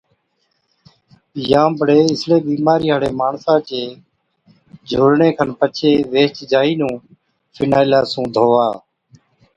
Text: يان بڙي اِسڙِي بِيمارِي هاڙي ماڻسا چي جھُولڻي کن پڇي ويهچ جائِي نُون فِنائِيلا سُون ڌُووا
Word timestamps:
يان 1.51 1.69
بڙي 1.79 1.99
اِسڙِي 2.11 2.37
بِيمارِي 2.47 2.87
هاڙي 2.91 3.09
ماڻسا 3.19 3.53
چي 3.67 3.81
جھُولڻي 4.89 5.29
کن 5.37 5.49
پڇي 5.59 5.91
ويهچ 6.11 6.35
جائِي 6.51 6.73
نُون 6.79 6.95
فِنائِيلا 7.55 8.01
سُون 8.11 8.25
ڌُووا 8.35 8.67